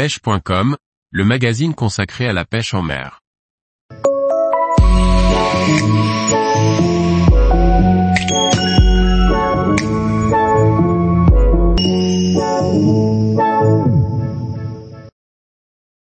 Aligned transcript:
pêche.com, 0.00 0.78
le 1.10 1.24
magazine 1.26 1.74
consacré 1.74 2.26
à 2.26 2.32
la 2.32 2.46
pêche 2.46 2.72
en 2.72 2.80
mer. 2.80 3.20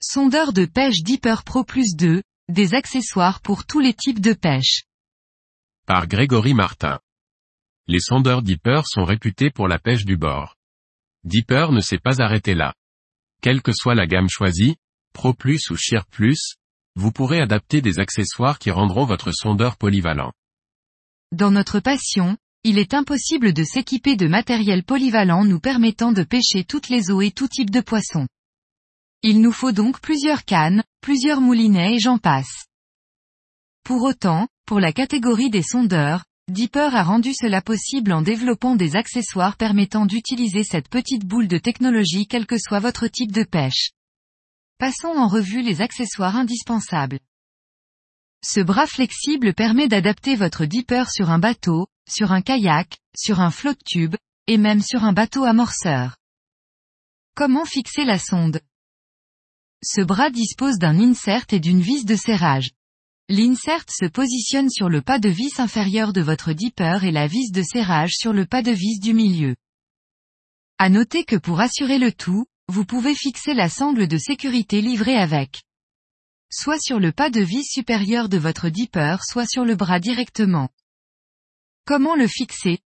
Sondeur 0.01 0.51
de 0.51 0.65
pêche 0.65 1.01
Deeper 1.01 1.45
Pro 1.45 1.63
Plus 1.63 1.95
2, 1.95 2.21
des 2.49 2.73
accessoires 2.73 3.39
pour 3.39 3.65
tous 3.65 3.79
les 3.79 3.93
types 3.93 4.19
de 4.19 4.33
pêche. 4.33 4.83
Par 5.87 6.07
Grégory 6.07 6.53
Martin. 6.53 6.99
Les 7.87 8.01
sondeurs 8.01 8.41
Deeper 8.41 8.85
sont 8.87 9.05
réputés 9.05 9.51
pour 9.51 9.69
la 9.69 9.79
pêche 9.79 10.03
du 10.03 10.17
bord. 10.17 10.57
Deeper 11.23 11.71
ne 11.71 11.79
s'est 11.79 11.97
pas 11.97 12.21
arrêté 12.21 12.55
là. 12.55 12.73
Quelle 13.45 13.61
que 13.61 13.73
soit 13.73 13.93
la 13.93 14.07
gamme 14.07 14.27
choisie, 14.27 14.75
Pro 15.13 15.35
Plus 15.35 15.69
ou 15.69 15.75
Shear 15.77 16.07
Plus, 16.07 16.55
vous 16.95 17.11
pourrez 17.11 17.39
adapter 17.39 17.79
des 17.79 17.99
accessoires 17.99 18.57
qui 18.57 18.71
rendront 18.71 19.05
votre 19.05 19.31
sondeur 19.31 19.77
polyvalent. 19.77 20.31
Dans 21.31 21.51
notre 21.51 21.79
passion, 21.79 22.37
il 22.63 22.79
est 22.79 22.95
impossible 22.95 23.53
de 23.53 23.63
s'équiper 23.63 24.15
de 24.15 24.25
matériel 24.25 24.83
polyvalent 24.83 25.45
nous 25.45 25.59
permettant 25.59 26.11
de 26.11 26.23
pêcher 26.23 26.63
toutes 26.63 26.89
les 26.89 27.11
eaux 27.11 27.21
et 27.21 27.29
tout 27.29 27.47
type 27.47 27.69
de 27.69 27.81
poissons. 27.81 28.27
Il 29.21 29.41
nous 29.41 29.51
faut 29.51 29.71
donc 29.71 30.01
plusieurs 30.01 30.43
cannes, 30.43 30.83
plusieurs 31.01 31.39
moulinets 31.39 31.97
et 31.97 31.99
j'en 31.99 32.17
passe. 32.17 32.65
Pour 33.83 34.01
autant, 34.05 34.47
pour 34.65 34.79
la 34.79 34.91
catégorie 34.91 35.51
des 35.51 35.61
sondeurs, 35.61 36.25
Deeper 36.47 36.95
a 36.95 37.03
rendu 37.03 37.33
cela 37.33 37.59
possible 37.59 38.13
en 38.13 38.21
développant 38.21 38.75
des 38.75 38.95
accessoires 38.95 39.57
permettant 39.57 40.05
d'utiliser 40.05 40.63
cette 40.63 40.89
petite 40.89 41.25
boule 41.25 41.47
de 41.47 41.57
technologie 41.57 42.27
quel 42.27 42.45
que 42.45 42.59
soit 42.59 42.79
votre 42.79 43.07
type 43.07 43.31
de 43.31 43.43
pêche. 43.43 43.91
Passons 44.77 45.07
en 45.07 45.27
revue 45.27 45.63
les 45.63 45.81
accessoires 45.81 46.35
indispensables. 46.35 47.19
Ce 48.43 48.59
bras 48.59 48.85
flexible 48.85 49.55
permet 49.55 49.87
d'adapter 49.87 50.35
votre 50.35 50.65
Deeper 50.65 51.09
sur 51.09 51.31
un 51.31 51.39
bateau, 51.39 51.87
sur 52.07 52.31
un 52.31 52.43
kayak, 52.43 52.99
sur 53.17 53.39
un 53.39 53.49
flotte 53.49 53.83
tube, 53.83 54.15
et 54.45 54.59
même 54.59 54.81
sur 54.81 55.03
un 55.03 55.13
bateau 55.13 55.45
amorceur. 55.45 56.15
Comment 57.33 57.65
fixer 57.65 58.05
la 58.05 58.19
sonde? 58.19 58.61
Ce 59.83 60.01
bras 60.01 60.29
dispose 60.29 60.77
d'un 60.77 60.99
insert 60.99 61.45
et 61.51 61.59
d'une 61.59 61.81
vis 61.81 62.05
de 62.05 62.15
serrage. 62.15 62.69
L'insert 63.27 63.85
se 63.89 64.05
positionne 64.05 64.69
sur 64.69 64.87
le 64.87 65.01
pas 65.01 65.17
de 65.17 65.29
vis 65.29 65.59
inférieur 65.59 66.13
de 66.13 66.21
votre 66.21 66.53
dipper 66.53 66.99
et 67.03 67.11
la 67.11 67.25
vis 67.25 67.51
de 67.51 67.63
serrage 67.63 68.13
sur 68.13 68.33
le 68.33 68.45
pas 68.45 68.61
de 68.61 68.71
vis 68.71 68.99
du 68.99 69.15
milieu. 69.15 69.55
À 70.77 70.89
noter 70.89 71.23
que 71.23 71.35
pour 71.35 71.59
assurer 71.59 71.97
le 71.97 72.11
tout, 72.11 72.45
vous 72.67 72.85
pouvez 72.85 73.15
fixer 73.15 73.55
la 73.55 73.67
sangle 73.67 74.07
de 74.07 74.17
sécurité 74.19 74.79
livrée 74.81 75.17
avec. 75.17 75.63
Soit 76.51 76.79
sur 76.79 76.99
le 76.99 77.11
pas 77.11 77.31
de 77.31 77.41
vis 77.41 77.65
supérieur 77.65 78.29
de 78.29 78.37
votre 78.37 78.69
dipper 78.69 79.17
soit 79.27 79.47
sur 79.47 79.65
le 79.65 79.75
bras 79.75 79.99
directement. 79.99 80.69
Comment 81.85 82.15
le 82.15 82.27
fixer? 82.27 82.77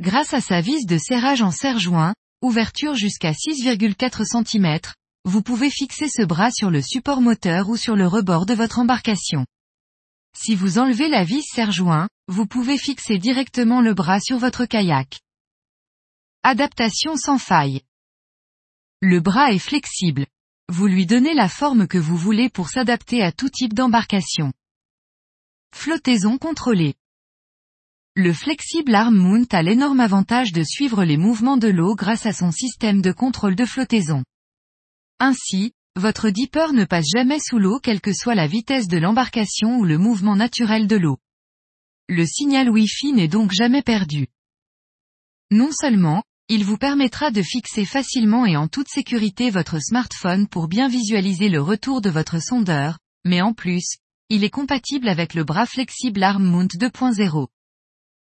Grâce 0.00 0.34
à 0.34 0.42
sa 0.42 0.60
vis 0.60 0.84
de 0.84 0.98
serrage 0.98 1.40
en 1.40 1.50
serre-joint, 1.50 2.14
ouverture 2.42 2.94
jusqu'à 2.94 3.32
6,4 3.32 4.24
cm, 4.26 4.80
vous 5.24 5.42
pouvez 5.42 5.70
fixer 5.70 6.08
ce 6.08 6.22
bras 6.22 6.50
sur 6.50 6.70
le 6.70 6.82
support 6.82 7.20
moteur 7.20 7.68
ou 7.70 7.76
sur 7.76 7.96
le 7.96 8.06
rebord 8.06 8.44
de 8.44 8.54
votre 8.54 8.78
embarcation. 8.78 9.46
Si 10.36 10.54
vous 10.54 10.78
enlevez 10.78 11.08
la 11.08 11.24
vis 11.24 11.42
serre-joint, 11.42 12.08
vous 12.28 12.46
pouvez 12.46 12.76
fixer 12.76 13.18
directement 13.18 13.80
le 13.80 13.94
bras 13.94 14.20
sur 14.20 14.38
votre 14.38 14.66
kayak. 14.66 15.20
Adaptation 16.42 17.16
sans 17.16 17.38
faille. 17.38 17.80
Le 19.00 19.20
bras 19.20 19.52
est 19.52 19.58
flexible. 19.58 20.26
Vous 20.68 20.86
lui 20.86 21.06
donnez 21.06 21.34
la 21.34 21.48
forme 21.48 21.86
que 21.88 21.98
vous 21.98 22.16
voulez 22.16 22.50
pour 22.50 22.68
s'adapter 22.68 23.22
à 23.22 23.32
tout 23.32 23.48
type 23.48 23.72
d'embarcation. 23.72 24.52
Flottaison 25.74 26.36
contrôlée. 26.36 26.94
Le 28.14 28.32
Flexible 28.32 28.94
Arm 28.94 29.14
Mount 29.14 29.48
a 29.52 29.62
l'énorme 29.62 30.00
avantage 30.00 30.52
de 30.52 30.62
suivre 30.62 31.04
les 31.04 31.16
mouvements 31.16 31.56
de 31.56 31.68
l'eau 31.68 31.94
grâce 31.94 32.26
à 32.26 32.32
son 32.32 32.52
système 32.52 33.02
de 33.02 33.10
contrôle 33.10 33.56
de 33.56 33.64
flottaison. 33.64 34.22
Ainsi, 35.26 35.72
votre 35.96 36.28
dipper 36.28 36.74
ne 36.74 36.84
passe 36.84 37.06
jamais 37.10 37.38
sous 37.40 37.58
l'eau 37.58 37.80
quelle 37.80 38.02
que 38.02 38.12
soit 38.12 38.34
la 38.34 38.46
vitesse 38.46 38.88
de 38.88 38.98
l'embarcation 38.98 39.78
ou 39.78 39.86
le 39.86 39.96
mouvement 39.96 40.36
naturel 40.36 40.86
de 40.86 40.96
l'eau. 40.96 41.16
Le 42.10 42.26
signal 42.26 42.68
Wi-Fi 42.68 43.14
n'est 43.14 43.26
donc 43.26 43.50
jamais 43.50 43.80
perdu. 43.80 44.26
Non 45.50 45.72
seulement, 45.72 46.24
il 46.48 46.62
vous 46.66 46.76
permettra 46.76 47.30
de 47.30 47.40
fixer 47.40 47.86
facilement 47.86 48.44
et 48.44 48.58
en 48.58 48.68
toute 48.68 48.88
sécurité 48.88 49.48
votre 49.48 49.80
smartphone 49.80 50.46
pour 50.46 50.68
bien 50.68 50.88
visualiser 50.88 51.48
le 51.48 51.62
retour 51.62 52.02
de 52.02 52.10
votre 52.10 52.38
sondeur, 52.38 52.98
mais 53.24 53.40
en 53.40 53.54
plus, 53.54 53.96
il 54.28 54.44
est 54.44 54.50
compatible 54.50 55.08
avec 55.08 55.32
le 55.32 55.42
bras 55.42 55.64
flexible 55.64 56.22
Arm 56.22 56.44
Mount 56.44 56.68
2.0. 56.68 57.46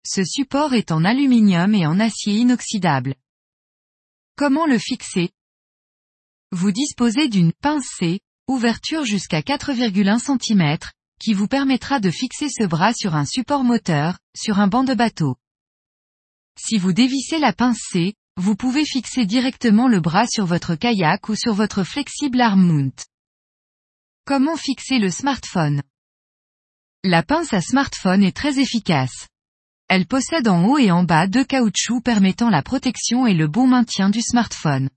Ce 0.07 0.23
support 0.23 0.73
est 0.73 0.91
en 0.91 1.06
aluminium 1.06 1.75
et 1.75 1.85
en 1.85 2.00
acier 2.00 2.33
inoxydable. 2.33 3.13
Comment 4.35 4.66
le 4.66 4.79
fixer? 4.79 5.29
Vous 6.52 6.72
disposez 6.72 7.28
d'une 7.28 7.54
pincée, 7.54 8.22
ouverture 8.48 9.06
jusqu'à 9.06 9.42
4,1 9.42 10.20
cm, 10.20 10.78
qui 11.20 11.34
vous 11.34 11.48
permettra 11.48 12.00
de 12.00 12.10
fixer 12.10 12.48
ce 12.50 12.66
bras 12.66 12.94
sur 12.94 13.16
un 13.16 13.26
support 13.26 13.64
moteur, 13.64 14.18
sur 14.36 14.60
un 14.60 14.68
banc 14.68 14.84
de 14.84 14.94
bateau. 14.94 15.36
Si 16.58 16.78
vous 16.78 16.92
dévissez 16.92 17.40
la 17.40 17.54
pincée, 17.54 18.16
vous 18.36 18.56
pouvez 18.56 18.86
fixer 18.86 19.26
directement 19.26 19.88
le 19.88 20.00
bras 20.00 20.26
sur 20.28 20.46
votre 20.46 20.76
kayak 20.76 21.30
ou 21.30 21.36
sur 21.36 21.54
votre 21.54 21.84
flexible 21.84 22.42
arm 22.42 22.62
mount. 22.62 23.06
Comment 24.26 24.56
fixer 24.56 24.98
le 24.98 25.12
smartphone? 25.12 25.84
La 27.04 27.24
pince 27.24 27.54
à 27.54 27.62
smartphone 27.62 28.24
est 28.24 28.36
très 28.36 28.60
efficace. 28.60 29.28
Elle 29.88 30.06
possède 30.06 30.48
en 30.48 30.66
haut 30.66 30.78
et 30.78 30.92
en 30.92 31.04
bas 31.04 31.28
deux 31.28 31.46
caoutchoucs 31.46 32.04
permettant 32.04 32.50
la 32.50 32.62
protection 32.62 33.26
et 33.26 33.34
le 33.34 33.48
bon 33.48 33.68
maintien 33.68 34.10
du 34.10 34.22
smartphone. 34.22 34.90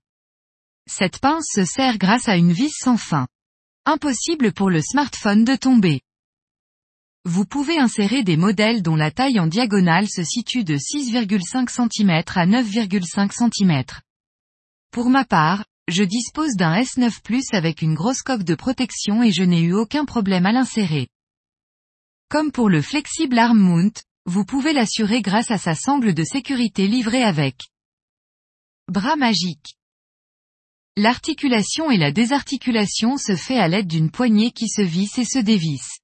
Cette 0.87 1.19
pince 1.19 1.47
se 1.49 1.65
serre 1.65 1.97
grâce 1.97 2.27
à 2.27 2.35
une 2.35 2.51
vis 2.51 2.71
sans 2.71 2.97
fin. 2.97 3.27
Impossible 3.85 4.53
pour 4.53 4.69
le 4.69 4.81
smartphone 4.81 5.43
de 5.43 5.55
tomber. 5.55 6.01
Vous 7.25 7.45
pouvez 7.45 7.77
insérer 7.77 8.23
des 8.23 8.35
modèles 8.35 8.81
dont 8.81 8.97
la 8.97 9.09
taille 9.09 9.39
en 9.39 9.47
diagonale 9.47 10.09
se 10.09 10.23
situe 10.23 10.65
de 10.65 10.75
6,5 10.75 11.69
cm 11.69 12.09
à 12.09 12.45
9,5 12.45 13.31
cm. 13.31 13.83
Pour 14.91 15.09
ma 15.09 15.23
part, 15.23 15.65
je 15.87 16.03
dispose 16.03 16.55
d'un 16.55 16.75
S9 16.81 17.21
Plus 17.21 17.45
avec 17.53 17.81
une 17.81 17.93
grosse 17.93 18.21
coque 18.21 18.43
de 18.43 18.55
protection 18.55 19.23
et 19.23 19.31
je 19.31 19.43
n'ai 19.43 19.61
eu 19.61 19.73
aucun 19.73 20.05
problème 20.05 20.45
à 20.45 20.51
l'insérer. 20.51 21.07
Comme 22.29 22.51
pour 22.51 22.69
le 22.69 22.81
Flexible 22.81 23.37
Arm 23.37 23.57
Mount, 23.57 24.03
vous 24.25 24.43
pouvez 24.43 24.73
l'assurer 24.73 25.21
grâce 25.21 25.51
à 25.51 25.57
sa 25.57 25.75
sangle 25.75 26.13
de 26.13 26.23
sécurité 26.23 26.87
livrée 26.87 27.23
avec. 27.23 27.55
Bras 28.89 29.15
magique. 29.15 29.77
L'articulation 30.95 31.89
et 31.89 31.97
la 31.97 32.11
désarticulation 32.11 33.17
se 33.17 33.35
fait 33.35 33.57
à 33.57 33.67
l'aide 33.67 33.87
d'une 33.87 34.11
poignée 34.11 34.51
qui 34.51 34.67
se 34.67 34.83
visse 34.83 35.17
et 35.17 35.25
se 35.25 35.39
dévisse. 35.39 35.99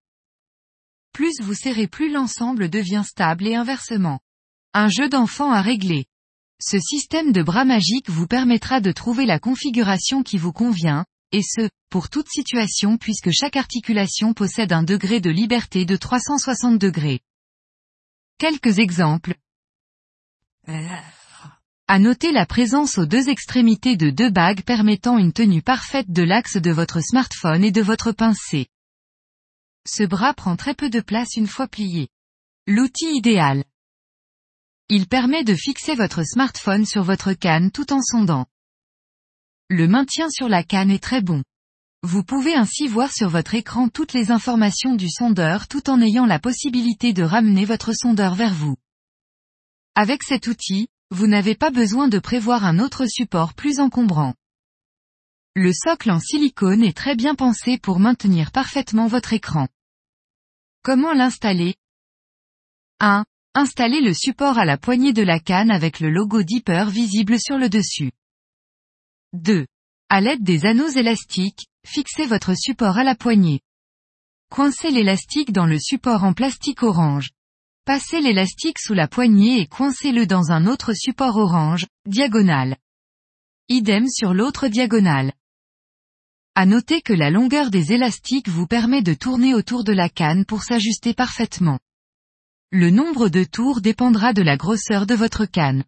Plus 1.14 1.40
vous 1.42 1.54
serrez 1.54 1.88
plus 1.88 2.12
l'ensemble 2.12 2.70
devient 2.70 3.04
stable 3.06 3.46
et 3.46 3.54
inversement. 3.54 4.20
Un 4.74 4.90
jeu 4.90 5.08
d'enfant 5.08 5.52
à 5.52 5.62
régler. 5.62 6.06
Ce 6.60 6.80
système 6.80 7.32
de 7.32 7.44
bras 7.44 7.66
magique 7.66 8.10
vous 8.10 8.26
permettra 8.26 8.82
de 8.82 8.92
trouver 8.92 9.26
la 9.26 9.40
configuration 9.40 10.24
qui 10.24 10.38
vous 10.38 10.54
convient, 10.54 11.06
et 11.32 11.44
ce, 11.44 11.70
pour 11.90 12.10
toute 12.10 12.28
situation 12.28 12.98
puisque 12.98 13.32
chaque 13.32 13.58
articulation 13.58 14.34
possède 14.34 14.74
un 14.74 14.84
degré 14.84 15.22
de 15.22 15.30
liberté 15.30 15.86
de 15.86 15.96
360 15.96 16.80
degrés. 16.80 17.20
Quelques 18.40 18.80
exemples. 18.80 19.36
À 21.92 21.98
noter 21.98 22.32
la 22.32 22.46
présence 22.46 23.00
aux 23.00 23.08
deux 23.08 23.30
extrémités 23.30 23.98
de 23.98 24.12
deux 24.12 24.30
bagues 24.30 24.62
permettant 24.62 25.18
une 25.18 25.34
tenue 25.34 25.64
parfaite 25.64 26.12
de 26.12 26.22
l'axe 26.22 26.56
de 26.56 26.70
votre 26.70 27.02
smartphone 27.02 27.64
et 27.64 27.72
de 27.72 27.82
votre 27.82 28.12
pincée. 28.12 28.68
Ce 29.88 30.04
bras 30.04 30.36
prend 30.36 30.56
très 30.56 30.76
peu 30.76 30.92
de 30.92 31.02
place 31.02 31.36
une 31.36 31.48
fois 31.48 31.68
plié. 31.68 32.10
L'outil 32.68 33.08
idéal. 33.16 33.64
Il 34.90 35.08
permet 35.08 35.44
de 35.44 35.56
fixer 35.56 35.96
votre 35.96 36.24
smartphone 36.24 36.86
sur 36.86 37.02
votre 37.02 37.34
canne 37.34 37.72
tout 37.72 37.92
en 37.92 38.04
sondant. 38.04 38.46
Le 39.68 39.88
maintien 39.88 40.30
sur 40.30 40.48
la 40.48 40.62
canne 40.62 40.92
est 40.92 41.04
très 41.04 41.24
bon. 41.24 41.42
Vous 42.04 42.24
pouvez 42.24 42.54
ainsi 42.54 42.88
voir 42.88 43.12
sur 43.12 43.30
votre 43.30 43.56
écran 43.56 43.90
toutes 43.90 44.14
les 44.14 44.30
informations 44.30 44.94
du 44.94 45.10
sondeur 45.10 45.68
tout 45.68 45.90
en 45.90 46.00
ayant 46.04 46.28
la 46.28 46.38
possibilité 46.38 47.14
de 47.14 47.24
ramener 47.24 47.66
votre 47.66 47.94
sondeur 47.94 48.36
vers 48.36 48.54
vous. 48.54 48.76
Avec 49.96 50.22
cet 50.22 50.46
outil, 50.46 50.88
vous 51.12 51.28
n'avez 51.28 51.56
pas 51.56 51.72
besoin 51.72 52.08
de 52.08 52.20
prévoir 52.20 52.66
un 52.66 52.80
autre 52.80 53.06
support 53.08 53.54
plus 53.54 53.80
encombrant. 53.80 54.36
Le 55.56 55.74
socle 55.74 56.12
en 56.12 56.20
silicone 56.20 56.84
est 56.84 56.96
très 56.96 57.16
bien 57.16 57.36
pensé 57.36 57.78
pour 57.78 58.00
maintenir 58.00 58.52
parfaitement 58.52 59.08
votre 59.08 59.34
écran. 59.34 59.68
Comment 60.84 61.14
l'installer? 61.14 61.76
1. 63.00 63.26
Installez 63.56 64.02
le 64.02 64.14
support 64.14 64.60
à 64.60 64.66
la 64.66 64.78
poignée 64.78 65.12
de 65.12 65.24
la 65.24 65.40
canne 65.40 65.72
avec 65.72 66.00
le 66.00 66.12
logo 66.12 66.44
Deeper 66.44 66.90
visible 66.90 67.40
sur 67.40 67.58
le 67.58 67.68
dessus. 67.70 68.12
2. 69.34 69.66
À 70.10 70.22
l'aide 70.22 70.44
des 70.44 70.66
anneaux 70.66 70.90
élastiques, 70.90 71.68
fixez 71.86 72.26
votre 72.26 72.56
support 72.56 72.98
à 72.98 73.04
la 73.04 73.16
poignée. 73.16 73.62
Coincez 74.50 74.92
l'élastique 74.92 75.52
dans 75.52 75.66
le 75.66 75.80
support 75.80 76.24
en 76.24 76.34
plastique 76.34 76.84
orange. 76.84 77.32
Passez 77.86 78.22
l'élastique 78.22 78.80
sous 78.80 78.94
la 78.94 79.08
poignée 79.08 79.62
et 79.62 79.68
coincez-le 79.68 80.28
dans 80.28 80.52
un 80.52 80.68
autre 80.68 80.94
support 80.94 81.38
orange, 81.38 81.88
diagonal. 82.06 82.78
Idem 83.68 84.08
sur 84.08 84.34
l'autre 84.34 84.68
diagonale. 84.68 85.34
À 86.56 86.66
noter 86.66 87.02
que 87.02 87.14
la 87.14 87.30
longueur 87.30 87.70
des 87.70 87.94
élastiques 87.94 88.50
vous 88.50 88.68
permet 88.68 89.02
de 89.02 89.14
tourner 89.14 89.54
autour 89.54 89.84
de 89.84 89.94
la 89.94 90.10
canne 90.10 90.46
pour 90.46 90.64
s'ajuster 90.64 91.14
parfaitement. 91.14 91.80
Le 92.72 92.90
nombre 92.90 93.30
de 93.30 93.44
tours 93.44 93.82
dépendra 93.82 94.34
de 94.34 94.42
la 94.42 94.58
grosseur 94.58 95.06
de 95.06 95.16
votre 95.16 95.46
canne. 95.46 95.84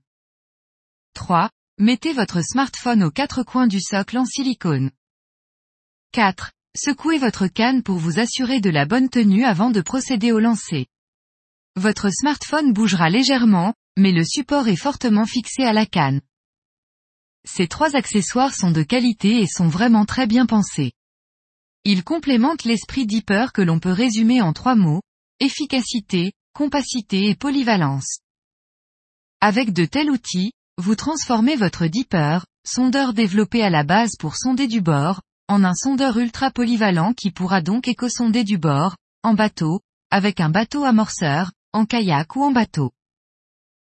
3. 1.14 1.50
Mettez 1.78 2.14
votre 2.14 2.42
smartphone 2.42 3.04
aux 3.04 3.12
quatre 3.12 3.44
coins 3.44 3.68
du 3.68 3.80
socle 3.82 4.18
en 4.18 4.26
silicone. 4.26 4.92
4. 6.14 6.52
Secouez 6.76 7.18
votre 7.18 7.48
canne 7.48 7.84
pour 7.84 7.98
vous 7.98 8.20
assurer 8.20 8.62
de 8.62 8.70
la 8.70 8.86
bonne 8.86 9.10
tenue 9.10 9.44
avant 9.44 9.72
de 9.72 9.82
procéder 9.82 10.32
au 10.32 10.40
lancer. 10.40 10.88
Votre 11.78 12.10
smartphone 12.10 12.74
bougera 12.74 13.10
légèrement, 13.10 13.74
mais 13.98 14.12
le 14.12 14.26
support 14.26 14.68
est 14.68 14.76
fortement 14.76 15.26
fixé 15.26 15.64
à 15.64 15.72
la 15.72 15.86
canne. 15.86 16.22
Ces 17.46 17.68
trois 17.68 17.96
accessoires 17.96 18.54
sont 18.54 18.72
de 18.72 18.84
qualité 18.84 19.42
et 19.42 19.48
sont 19.48 19.70
vraiment 19.70 20.06
très 20.06 20.28
bien 20.28 20.46
pensés. 20.46 20.92
Ils 21.86 22.04
complémentent 22.04 22.66
l'esprit 22.66 23.06
Deeper 23.06 23.54
que 23.54 23.62
l'on 23.62 23.80
peut 23.80 23.92
résumer 23.92 24.42
en 24.42 24.54
trois 24.54 24.76
mots, 24.76 25.02
efficacité, 25.40 26.34
compacité 26.54 27.30
et 27.30 27.36
polyvalence. 27.36 28.20
Avec 29.40 29.72
de 29.74 29.86
tels 29.86 30.12
outils, 30.12 30.52
vous 30.78 30.96
transformez 30.96 31.56
votre 31.56 31.88
Deeper, 31.88 32.46
sondeur 32.68 33.14
développé 33.14 33.64
à 33.64 33.70
la 33.70 33.84
base 33.84 34.12
pour 34.20 34.36
sonder 34.36 34.68
du 34.68 34.82
bord, 34.82 35.22
en 35.48 35.64
un 35.64 35.74
sondeur 35.74 36.18
ultra 36.18 36.52
polyvalent 36.52 37.14
qui 37.14 37.32
pourra 37.32 37.62
donc 37.62 37.88
éco-sonder 37.88 38.44
du 38.44 38.58
bord, 38.58 38.98
en 39.24 39.34
bateau, 39.34 39.80
avec 40.12 40.40
un 40.42 40.50
bateau 40.50 40.84
amorceur, 40.84 41.52
en 41.74 41.86
kayak 41.86 42.36
ou 42.36 42.44
en 42.44 42.52
bateau. 42.52 42.92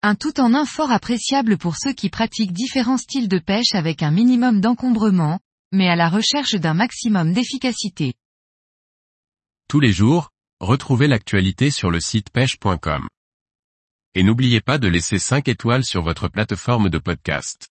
Un 0.03 0.15
tout 0.15 0.39
en 0.39 0.53
un 0.53 0.65
fort 0.65 0.91
appréciable 0.91 1.57
pour 1.57 1.75
ceux 1.77 1.93
qui 1.93 2.09
pratiquent 2.09 2.53
différents 2.53 2.97
styles 2.97 3.27
de 3.27 3.39
pêche 3.39 3.73
avec 3.73 4.01
un 4.01 4.11
minimum 4.11 4.61
d'encombrement, 4.61 5.39
mais 5.71 5.87
à 5.87 5.95
la 5.95 6.09
recherche 6.09 6.55
d'un 6.55 6.73
maximum 6.73 7.33
d'efficacité. 7.33 8.13
Tous 9.67 9.79
les 9.79 9.93
jours, 9.93 10.29
retrouvez 10.59 11.07
l'actualité 11.07 11.71
sur 11.71 11.91
le 11.91 11.99
site 11.99 12.29
pêche.com. 12.29 13.07
Et 14.13 14.23
n'oubliez 14.23 14.59
pas 14.59 14.77
de 14.77 14.89
laisser 14.89 15.19
5 15.19 15.47
étoiles 15.47 15.85
sur 15.85 16.01
votre 16.01 16.27
plateforme 16.27 16.89
de 16.89 16.97
podcast. 16.97 17.70